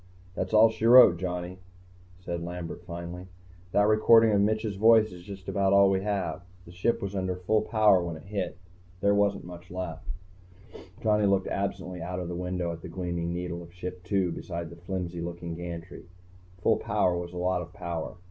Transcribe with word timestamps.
"That's 0.33 0.51
all 0.51 0.71
she 0.71 0.87
wrote, 0.87 1.17
Johnny," 1.17 1.59
said 2.21 2.41
Lambert, 2.41 2.83
finally. 2.85 3.27
"That 3.71 3.85
recording 3.87 4.31
of 4.31 4.41
Mitch's 4.41 4.75
voice 4.75 5.11
is 5.11 5.21
just 5.21 5.47
about 5.47 5.73
all 5.73 5.91
we 5.91 6.01
have. 6.01 6.41
The 6.65 6.71
Ship 6.71 6.99
was 7.03 7.15
under 7.15 7.35
full 7.35 7.61
power 7.61 8.01
when 8.03 8.15
it 8.17 8.23
hit. 8.23 8.57
There 9.01 9.13
wasn't 9.13 9.45
much 9.45 9.69
left." 9.69 10.07
Johnny 11.03 11.27
looked 11.27 11.45
absently 11.49 12.01
out 12.01 12.27
the 12.27 12.33
window 12.33 12.71
at 12.71 12.81
the 12.81 12.89
gleaming 12.89 13.31
needle 13.31 13.61
of 13.61 13.71
Ship 13.75 14.01
II 14.11 14.31
beside 14.31 14.71
the 14.71 14.75
flimsy 14.75 15.21
looking 15.21 15.53
gantry. 15.53 16.05
Full 16.63 16.77
power 16.77 17.15
was 17.15 17.33
a 17.33 17.37
lot 17.37 17.61
of 17.61 17.71
power. 17.71 18.15